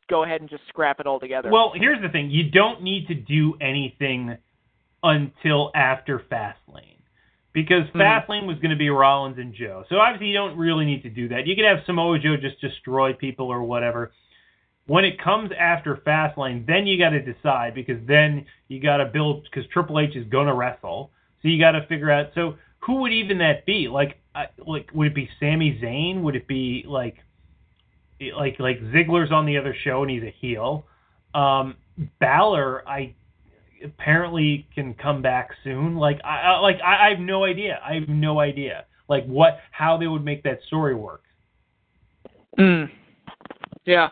[0.08, 1.50] go ahead and just scrap it all together?
[1.50, 4.38] Well, here's the thing: you don't need to do anything
[5.04, 7.00] until after Fastlane,
[7.54, 8.02] because Mhm.
[8.02, 9.86] Fastlane was going to be Rollins and Joe.
[9.89, 11.46] So obviously, you don't really need to do that.
[11.46, 14.12] You could have Samoa Joe just destroy people or whatever.
[14.88, 19.06] When it comes after Fastlane, then you got to decide because then you got to
[19.06, 21.12] build because Triple H is going to wrestle.
[21.41, 22.34] So you got to figure out.
[22.34, 23.88] So who would even that be?
[23.88, 26.22] Like, I, like would it be Sami Zayn?
[26.22, 27.17] Would it be like?
[28.36, 30.86] Like like Ziggler's on the other show and he's a heel.
[31.34, 31.76] Um,
[32.20, 33.14] Balor, I
[33.84, 35.96] apparently can come back soon.
[35.96, 37.80] Like I I- like I, I have no idea.
[37.88, 41.24] I have no idea like what how they would make that story work.
[42.60, 42.90] Mm.
[43.86, 44.10] Yeah.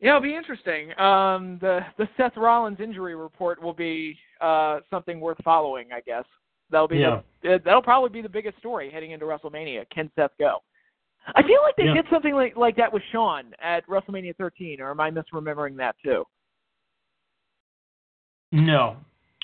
[0.00, 0.90] Yeah, it'll be interesting.
[0.98, 6.24] Um, the the Seth Rollins injury report will be uh, something worth following, I guess.
[6.70, 7.20] That'll be Yeah.
[7.42, 9.88] the, that'll probably be the biggest story heading into WrestleMania.
[9.90, 10.58] Can Seth go?
[11.26, 11.94] I feel like they Yeah.
[11.94, 15.96] did something like like that with Shawn at WrestleMania 13, or am I misremembering that
[16.02, 16.26] too?
[18.50, 18.96] No,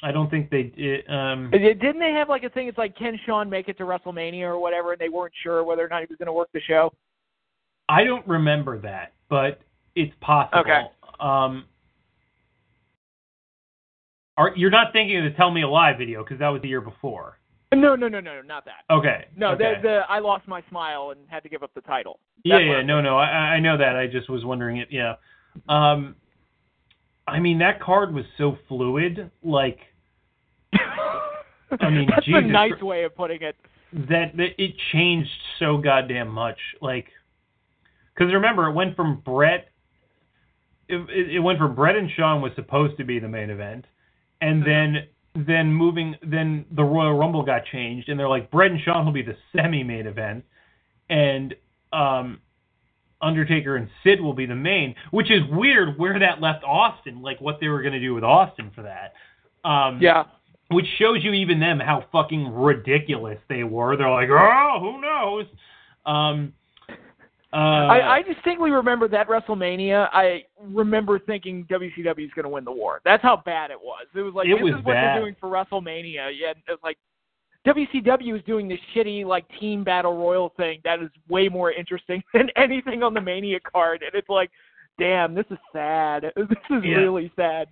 [0.02, 1.08] I don't think they did.
[1.08, 2.68] Um, Didn't they have like a thing?
[2.68, 5.84] It's like can Shawn make it to WrestleMania or whatever, and they weren't sure whether
[5.84, 6.92] or not he was going to work the show.
[7.88, 9.60] I don't remember that, but
[9.94, 10.60] it's possible.
[10.60, 10.82] Okay.
[11.20, 11.64] Um,
[14.36, 16.68] are you're not thinking of the Tell Me a Lie video because that was the
[16.68, 17.38] year before?
[17.72, 18.90] No, no, no, no, no, not that.
[18.90, 19.26] Okay.
[19.36, 19.74] No, okay.
[19.82, 22.18] the, the I lost my smile and had to give up the title.
[22.44, 23.94] yeah, That's what yeah, no, no, I, I know that.
[23.94, 24.88] I just was wondering it.
[24.90, 25.16] Yeah.
[25.68, 26.16] Um,
[27.26, 29.78] I mean that card was so fluid, like
[30.72, 33.56] I mean, that's Jesus a nice way of putting it.
[33.92, 36.58] that, that it changed so goddamn much.
[36.80, 37.06] Like,
[38.14, 39.68] because remember, it went from Bret.
[40.88, 43.84] It, it, it went from Bret and Shawn was supposed to be the main event,
[44.40, 45.06] and then
[45.46, 49.12] then moving then the Royal Rumble got changed, and they're like Bret and Shawn will
[49.12, 50.44] be the semi main event,
[51.08, 51.54] and
[51.92, 52.40] um,
[53.20, 57.40] Undertaker and Sid will be the main, which is weird where that left Austin, like
[57.40, 59.14] what they were going to do with Austin for that.
[59.68, 60.24] Um, Yeah.
[60.70, 63.96] which shows you even them how fucking ridiculous they were.
[63.96, 65.46] They're like, oh, who knows?
[66.06, 66.52] Um,
[67.52, 70.08] uh, I, I distinctly remember that WrestleMania.
[70.12, 73.00] I remember thinking WCW is going to win the war.
[73.04, 74.06] That's how bad it was.
[74.14, 75.14] It was like It this was is what bad.
[75.16, 76.30] they're doing for WrestleMania.
[76.38, 76.98] Yeah, it's like
[77.66, 82.22] WCW is doing this shitty like team battle royal thing that is way more interesting
[82.34, 84.02] than anything on the Mania card.
[84.02, 84.50] And it's like,
[84.98, 86.24] damn, this is sad.
[86.36, 86.96] This is Yeah.
[86.98, 87.68] really sad.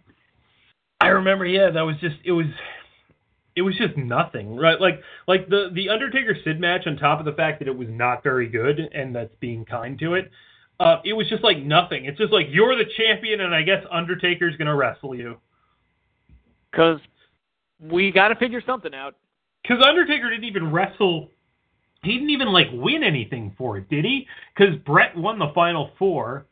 [1.00, 2.46] I remember, yeah, that was just it was
[3.56, 4.80] it was just nothing, right?
[4.80, 7.88] Like like the the Undertaker Sid match on top of the fact that it was
[7.90, 10.30] not very good and that's being kind to it.
[10.78, 12.04] Uh, it was just like nothing.
[12.04, 15.38] It's just like you're the champion, and I guess Undertaker's gonna wrestle you
[16.70, 17.00] Because
[17.80, 19.16] we got to figure something out.
[19.62, 21.30] because Undertaker didn't even wrestle.
[22.02, 24.26] He didn't even like win anything for it, did he?
[24.54, 26.44] Because Bret won the final four,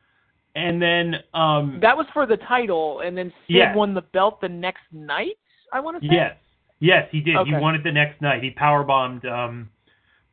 [0.57, 3.75] and then um That was for the title, and then Sid Yeah.
[3.75, 5.37] won the belt the next night.
[5.71, 6.15] I want to say.
[6.15, 6.37] Yes,
[6.81, 7.37] yes, he did.
[7.47, 8.43] He won it the next night.
[8.43, 9.71] He power bombed um,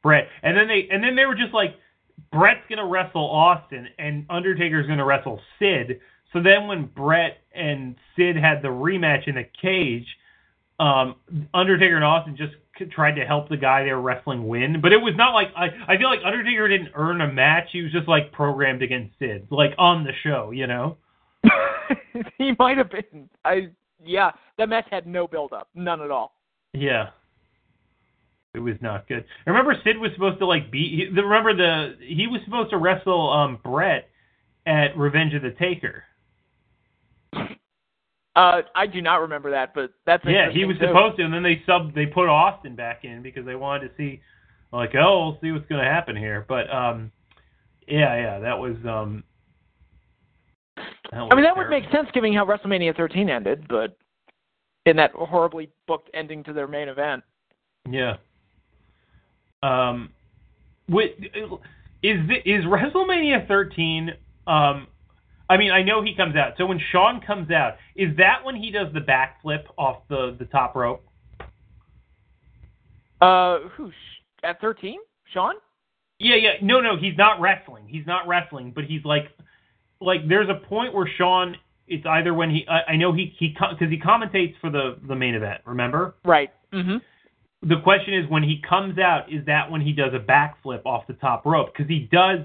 [0.03, 1.75] Bret, and then they and then they were just like,
[2.31, 5.99] Bret's gonna wrestle Austin, and Undertaker's gonna wrestle Sid.
[6.33, 10.07] So then when Bret and Sid had the rematch in the cage,
[10.79, 11.15] um,
[11.53, 12.53] Undertaker and Austin just
[12.91, 14.81] tried to help the guy they were wrestling win.
[14.81, 17.69] But it was not like I I feel like Undertaker didn't earn a match.
[17.71, 20.97] He was just like programmed against Sid, like on the show, you know.
[22.37, 23.29] he might have been.
[23.43, 23.69] I
[24.03, 26.33] yeah, that match had no build up, none at all.
[26.73, 27.09] Yeah.
[28.53, 29.23] It was not good.
[29.47, 30.91] I remember Sid was supposed to like beat.
[31.13, 34.09] He, remember the he was supposed to wrestle um Bret
[34.65, 36.03] at Revenge of the Taker.
[38.35, 40.87] Uh, I do not remember that, but that's Yeah, he was too.
[40.87, 43.95] supposed to, and then they sub they put Austin back in because they wanted to
[43.95, 44.21] see
[44.73, 46.45] like oh we'll see what's going to happen here.
[46.47, 47.11] But um
[47.87, 49.23] yeah yeah that was um.
[51.11, 53.97] I mean, that would make sense given how WrestleMania 13 ended, but
[54.85, 57.23] in that horribly booked ending to their main event.
[57.89, 58.17] Yeah.
[59.63, 60.09] Um,
[60.87, 61.17] wait,
[62.03, 64.11] is the, is WrestleMania 13?
[64.47, 64.87] Um,
[65.49, 66.53] I mean, I know he comes out.
[66.57, 70.45] So when Shawn comes out, is that when he does the backflip off the the
[70.45, 71.03] top rope?
[73.19, 73.91] Uh, who
[74.43, 74.97] at 13?
[75.33, 75.55] Shawn?
[76.19, 76.51] Yeah, yeah.
[76.61, 77.85] No, no, he's not wrestling.
[77.87, 79.25] He's not wrestling, but he's like,
[80.01, 81.55] like there's a point where Shawn.
[81.87, 82.65] It's either when he.
[82.69, 85.61] I, I know he he because he commentates for the the main event.
[85.65, 86.15] Remember?
[86.23, 86.49] Right.
[86.73, 86.97] Mm-hmm.
[87.67, 91.05] the question is when he comes out, is that when he does a backflip off
[91.07, 91.73] the top rope?
[91.73, 92.39] Because he does.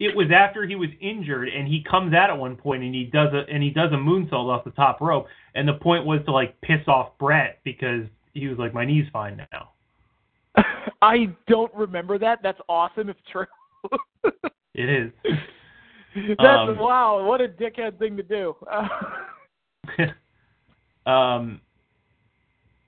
[0.00, 3.04] It was after he was injured, and he comes out at one point, and he
[3.04, 5.26] does a and he does a moonsault off the top rope.
[5.54, 9.06] And the point was to like piss off Bret because he was like, my knee's
[9.12, 9.70] fine now.
[11.02, 12.40] I don't remember that.
[12.42, 13.46] That's awesome if true.
[14.76, 15.12] It is.
[16.38, 18.54] That's Um, wow, what a dickhead thing to do.
[21.06, 21.60] Um,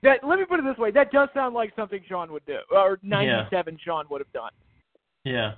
[0.01, 2.57] that, let me put it this way: that does sound like something Shawn would do,
[2.71, 4.51] or '97 Shawn would have done.
[5.23, 5.51] yeah.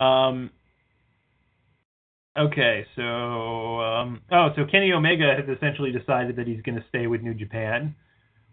[0.00, 0.50] Um.
[2.36, 7.06] Okay, so um, oh, so Kenny Omega has essentially decided that he's going to stay
[7.06, 7.94] with New Japan,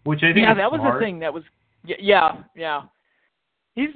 [0.06, 1.02] which I think Yeah, that was smart.
[1.02, 1.20] the thing.
[1.20, 1.44] That was
[1.84, 2.84] yeah, yeah.
[3.76, 3.90] He's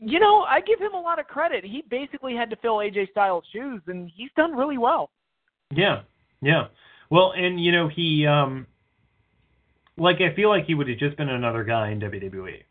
[0.00, 1.64] you know, I give him a lot of credit.
[1.64, 5.10] He basically had to fill AJ Styles' shoes, and he's done really well.
[5.70, 6.02] Yeah,
[6.40, 6.68] yeah.
[7.10, 8.66] Well, and you know he, um
[9.96, 12.62] like I feel like he would have just been another guy in WWE,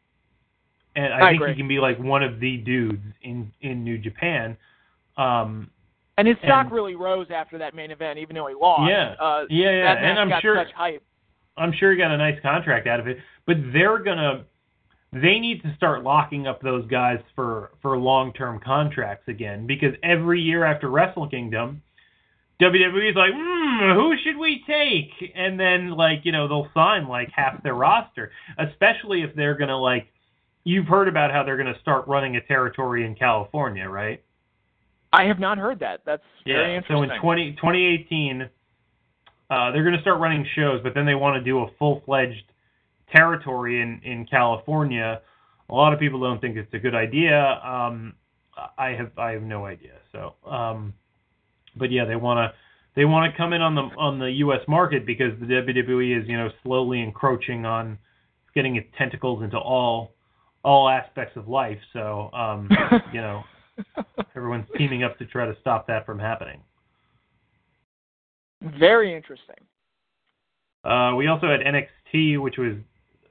[0.96, 1.54] and I, I think agree.
[1.54, 4.58] he can be like one of the dudes in in New Japan.
[5.18, 5.70] Um,
[6.18, 8.90] And his stock And- really rose after that main event, even though he lost.
[8.90, 9.16] Yeah.
[9.20, 11.04] uh, Yeah, yeah, and I'm got sure- such hype.
[11.58, 14.46] I'm sure he got a nice contract out of it, but they're gonna
[15.12, 19.94] they need to start locking up those guys for for long term contracts again because
[20.04, 21.82] every year after Wrestle Kingdom,
[22.62, 25.32] WWE's like, hmm, who should we take?
[25.36, 29.80] And then like you know they'll sign like half their roster, especially if they're gonna
[29.80, 30.08] like.
[30.66, 34.22] You've heard about how they're gonna start running a territory in California, right?
[35.12, 36.02] I have not heard that.
[36.06, 36.82] That's very Yeah.
[36.88, 38.50] So in 20, 2018,
[39.50, 42.02] uh, they're going to start running shows, but then they want to do a full
[42.06, 42.44] fledged
[43.12, 45.22] territory in in California.
[45.70, 47.60] A lot of people don't think it's a good idea.
[47.64, 48.14] Um,
[48.78, 49.94] I have I have no idea.
[50.12, 50.94] So, um,
[51.76, 52.58] but yeah, they want to
[52.96, 54.62] they want to come in on the on the U.S.
[54.68, 57.98] market because the WWE is you know slowly encroaching on
[58.56, 60.14] getting its tentacles into all
[60.64, 61.80] all aspects of life.
[61.94, 62.70] So, um,
[63.14, 63.44] you know,
[64.36, 66.62] everyone's teaming up to try to stop that from happening.
[68.62, 69.56] very interesting.
[70.84, 72.74] Uh, we also had NXT, which was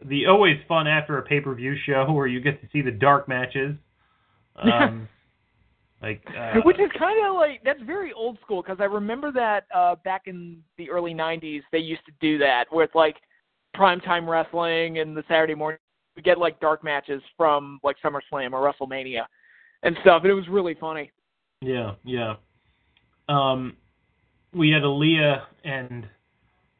[0.04, 2.90] the always fun after a pay per view show where you get to see the
[2.90, 3.74] dark matches.
[4.56, 5.08] Um,
[6.02, 9.64] like uh, Which is kind of like that's very old school because I remember that
[9.74, 13.16] uh back in the early '90s they used to do that with like
[13.76, 15.78] primetime wrestling and the Saturday morning
[16.18, 19.22] we get like dark matches from like SummerSlam or WrestleMania
[19.84, 21.10] and stuff, and it was really funny.
[21.60, 22.34] yeah, yeah.
[23.28, 23.76] Um,
[24.52, 26.08] we had Aliyah and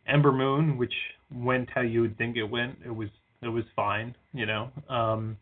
[0.06, 0.92] Ember Moon, which
[1.32, 2.78] went how you would think it went.
[2.84, 3.08] It was
[3.42, 4.70] it was fine, you know.
[4.88, 5.36] Um,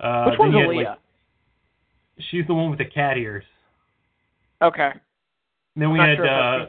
[0.00, 0.84] uh, Which one's Aliyah?
[0.84, 0.98] like-
[2.30, 3.44] she's the one with the cat ears.
[4.62, 4.92] Okay,
[5.76, 6.66] Then we had sure uh.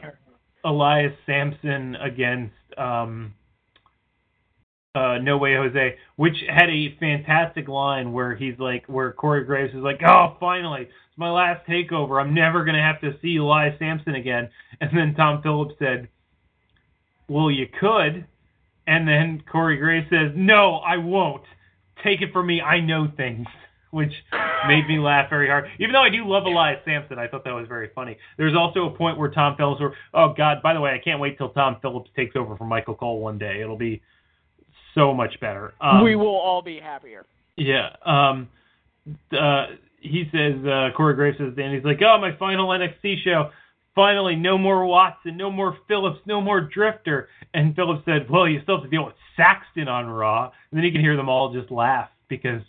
[0.64, 3.32] Elias Samson against um,
[4.94, 9.72] uh, No Way Jose, which had a fantastic line where he's like, where Corey Graves
[9.74, 12.20] is like, "Oh, finally, it's my last takeover.
[12.20, 16.08] I'm never gonna have to see Elias Samson again." And then Tom Phillips said,
[17.28, 18.26] "Well, you could."
[18.86, 21.42] And then Corey Graves says, "No, I won't.
[22.04, 22.60] Take it from me.
[22.60, 23.46] I know things."
[23.92, 24.12] Which
[24.68, 25.70] made me laugh very hard.
[25.78, 28.18] Even though I do love Elias Samson, I thought that was very funny.
[28.36, 31.18] There's also a point where Tom Phillips, were, oh God, by the way, I can't
[31.18, 33.60] wait till Tom Phillips takes over from Michael Cole one day.
[33.62, 34.02] It'll be
[34.94, 35.72] so much better.
[35.80, 37.24] Um, we will all be happier.
[37.56, 37.90] yeah.
[38.04, 38.48] Um,
[39.32, 39.66] uh,
[40.00, 43.50] he says, uh, Corey Graves says, and he's like, oh, my final NXT show.
[43.96, 47.28] Finally, no more Watson, no more Phillips, no more Drifter.
[47.54, 50.44] And Phillips said, well, you still have to deal with Saxton on Raw.
[50.70, 52.60] And then you can hear them all just laugh because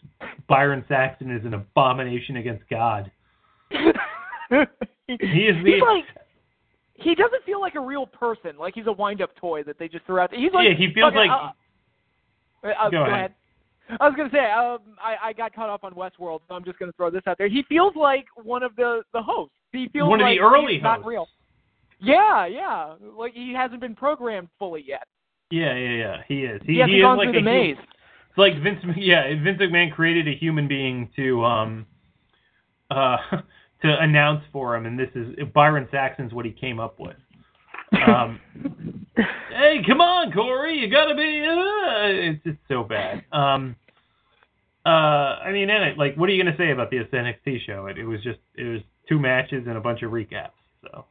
[0.48, 3.12] Byron Saxton is an abomination against God.
[3.70, 3.84] he
[4.58, 6.06] is the- he's like
[7.00, 8.58] he doesn't feel like a real person.
[8.58, 10.32] Like he's a wind-up toy that they just threw out.
[10.32, 10.40] there.
[10.40, 11.54] He's like yeah, he feels fucking- like.
[12.64, 13.34] uh, uh, Go ahead.
[14.00, 16.80] I was gonna say um, I, I got caught up on Westworld, so I'm just
[16.80, 17.48] gonna throw this out there.
[17.48, 19.54] He feels like one of the the hosts.
[19.78, 21.28] He feels One of the like early he's not real.
[22.00, 22.96] Yeah, yeah.
[23.18, 25.08] Like he hasn't been programmed fully yet.
[25.50, 26.18] Yeah, yeah, yeah.
[26.28, 26.62] He is.
[26.66, 27.78] He, He, hasn't he is gone like through a the maze.
[27.80, 28.80] It's like Vince.
[28.98, 31.86] Yeah, Vince McMahon created a human being to um
[32.92, 33.18] uh
[33.82, 37.16] to announce for him, and this is Byron Saxton's what he came up with.
[38.08, 38.40] Um,
[39.16, 41.46] hey, come on, Corey, you gotta be.
[41.46, 43.24] Uh, it's just so bad.
[43.32, 43.76] Um,
[44.88, 47.88] uh, I mean, and it, like, what are you gonna say about this NXT show?
[47.88, 50.52] It, it was just it was two matches and a bunch of recaps.
[50.82, 51.06] So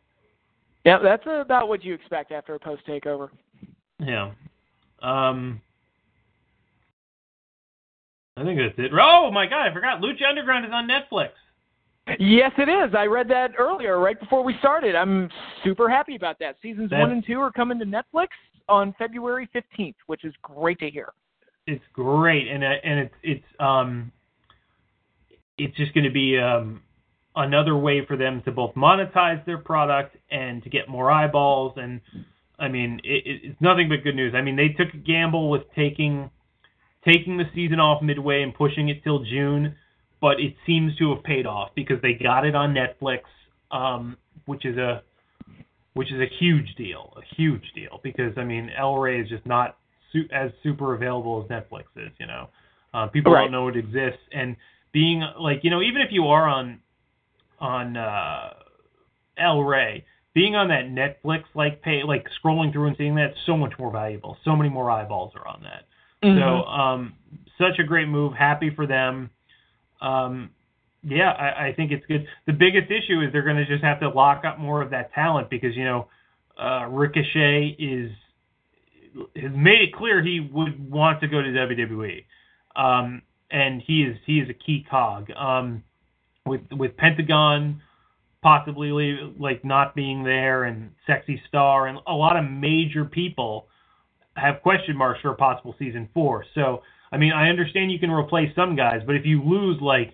[0.85, 3.29] Yeah, that's about what you expect after a post takeover.
[3.99, 4.31] yeah.
[5.03, 5.61] Um,
[8.39, 8.93] I think that's it.
[8.99, 10.01] Oh my god, I forgot.
[10.01, 11.31] Lucha Underground is on Netflix.
[12.21, 12.95] Yes, it is.
[12.97, 14.95] I read that earlier, right before we started.
[14.95, 15.29] I'm
[15.65, 16.57] super happy about that.
[16.63, 18.29] Seasons That- one and two are coming to Netflix
[18.69, 21.13] on February 15th, which is great to hear.
[21.67, 24.13] It's great, and uh, and it's it's um,
[25.59, 26.83] it's just going to be um
[27.37, 31.75] another way for them to both monetize their product and to get more eyeballs.
[31.77, 32.01] And
[32.59, 34.35] I mean, it, it, it's nothing but good news.
[34.35, 36.31] I mean, they took a gamble with taking
[37.05, 39.77] taking the season off midway and pushing it till June,
[40.21, 43.21] but it seems to have paid off because they got it on Netflix,
[43.71, 44.17] um,
[44.47, 45.03] which is a
[45.93, 49.47] which is a huge deal, a huge deal because I mean, El Rey is just
[49.47, 49.77] not
[50.17, 52.13] su- as super available as Netflix is.
[52.19, 52.49] You know,
[52.95, 53.43] uh, people Right.
[53.43, 54.57] don't know it exists, and
[54.93, 56.81] being like you know, even if you are on
[57.61, 58.55] on uh,
[59.39, 60.05] El Rey,
[60.35, 63.91] being on that Netflix like pay, like scrolling through and seeing that, so much more
[63.91, 64.37] valuable.
[64.45, 65.85] So many more eyeballs are on that.
[66.27, 66.39] Mm-hmm.
[66.41, 67.15] So, um,
[67.59, 68.33] such a great move.
[68.35, 69.31] Happy for them.
[70.01, 70.51] um,
[71.09, 72.27] yeah, I, I think it's good.
[72.47, 75.13] The biggest issue is they're going to just have to lock up more of that
[75.15, 76.09] talent because you know
[76.61, 78.11] uh, Ricochet is
[79.37, 82.25] has made it clear he would want to go to WWE,
[82.75, 85.31] um, and he is he is a key cog.
[85.31, 85.83] Um,
[86.45, 87.83] with with Pentagon
[88.43, 93.67] possibly leave, like not being there, and Sexy Star, and a lot of major people
[94.37, 96.45] have question marks for a possible season four.
[96.55, 100.13] So I mean, I understand you can replace some guys, but if you lose like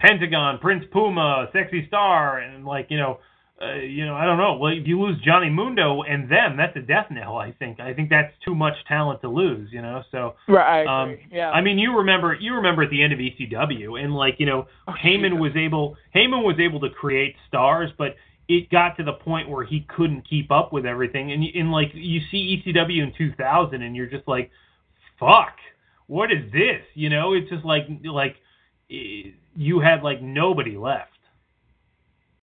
[0.00, 3.18] Pentagon, Prince Puma, Sexy Star, and like you know,
[3.62, 4.56] uh, you know, I don't know.
[4.56, 7.36] Well, if you lose Johnny Mundo and them, that's a death knell.
[7.36, 7.78] I think.
[7.80, 9.68] I think that's too much talent to lose.
[9.72, 10.34] You know, so.
[10.48, 10.84] Right.
[10.86, 11.50] I Um, yeah.
[11.50, 14.66] I mean, you remember you remember at the end of ECW, and like you know,
[14.88, 15.40] Oh, Heyman Jesus.
[15.40, 18.16] was able Heyman was able to create stars, but
[18.48, 21.30] it got to the point where he couldn't keep up with everything.
[21.32, 24.50] And in like you see ECW in 2000, and you're just like,
[25.20, 25.54] fuck,
[26.08, 26.82] what is this?
[26.94, 28.36] You know, it's just like like
[28.90, 31.11] eh, you had like nobody left.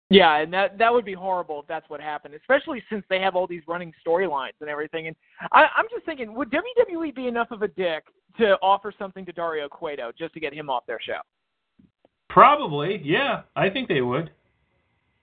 [0.09, 3.35] Yeah, and that that would be horrible if that's what happened, especially since they have
[3.35, 5.07] all these running storylines and everything.
[5.07, 5.15] And
[5.51, 8.03] I, I'm just thinking, would WWE be enough of a dick
[8.37, 11.19] to offer something to Dario Cueto just to get him off their show?
[12.29, 14.31] Probably, yeah, I think they would.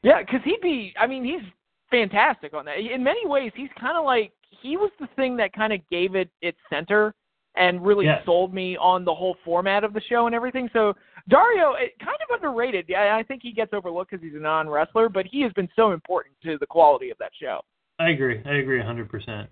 [0.02, 0.94] Yeah, because he'd be.
[0.98, 1.42] I mean, he's
[1.90, 2.78] fantastic on that.
[2.78, 6.14] In many ways, he's kind of like he was the thing that kind of gave
[6.14, 7.14] it its center
[7.56, 8.24] and really Yes.
[8.24, 10.70] sold me on the whole format of the show and everything.
[10.72, 10.94] So
[11.28, 12.86] Dario, it, kind of underrated.
[12.88, 15.68] Yeah, I think he gets overlooked because he's a non wrestler, but he has been
[15.76, 17.60] so important to the quality of that show.
[17.98, 18.40] I agree.
[18.46, 19.46] I agree 100%.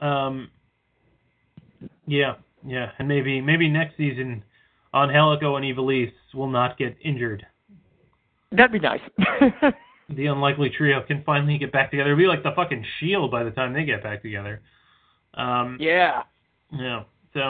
[0.00, 0.50] Um,
[2.06, 2.34] yeah,
[2.66, 4.42] yeah, and maybe maybe next season,
[4.92, 7.46] Angélico and Ivelisse will not get injured.
[8.50, 9.00] That'd be nice.
[10.10, 12.10] The unlikely trio can finally get back together.
[12.12, 14.60] It'll be like the fucking Shield by the time they get back together.
[15.32, 16.24] Um, yeah,
[16.78, 17.02] yeah.
[17.32, 17.40] So,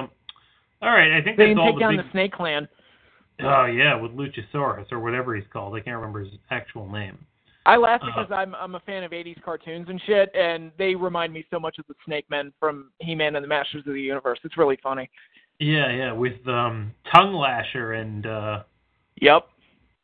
[0.82, 1.12] all right.
[1.16, 2.04] I think they that's all take the down big.
[2.06, 2.68] the Snake Clan.
[3.42, 5.74] Oh yeah, with Luchasaurus or whatever he's called.
[5.74, 7.18] I can't remember his actual name.
[7.66, 8.22] I laugh Uh-huh.
[8.24, 11.58] because I'm I'm a fan of '80s cartoons and shit, and they remind me so
[11.58, 14.38] much of the Snake Men from He-Man and the Masters of the Universe.
[14.44, 15.10] It's really funny.
[15.58, 18.62] Yeah, yeah, with um, Tongue Lasher and uh,
[19.20, 19.48] Yep.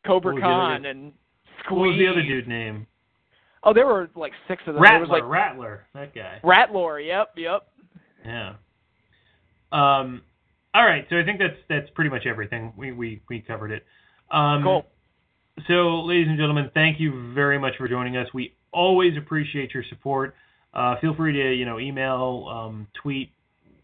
[0.07, 1.13] Cobra What was the other Khan and
[1.69, 2.29] what was the other Squeeze.
[2.29, 2.87] dude name?
[3.63, 4.81] Oh, there were like six of them.
[4.81, 6.39] There Rattler, was like Rattler, that guy.
[6.43, 7.05] Ratlore.
[7.05, 7.67] Yep, yep.
[8.25, 8.53] Yeah.
[9.71, 10.21] Um.
[10.73, 12.73] All right, so I think that's that's pretty much everything.
[12.77, 13.85] We we we covered it.
[14.31, 14.85] Um, Cool.
[15.67, 18.27] So, ladies and gentlemen, thank you very much for joining us.
[18.33, 20.33] We always appreciate your support.
[20.73, 23.31] Uh, feel free to you know email, um, tweet,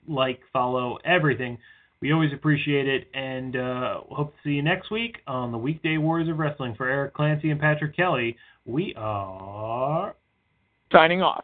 [0.08, 1.58] like, follow, everything.
[2.02, 5.98] We always appreciate it, and uh, hope to see you next week on the Weekday
[5.98, 6.76] Wars of Wrestling.
[6.76, 10.16] For Erik Clancy and Patrick Kelly, we are.
[10.92, 11.44] Signing off.